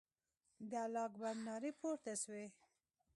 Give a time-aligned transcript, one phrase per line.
[0.69, 2.47] د الله اکبر نارې پورته سوې.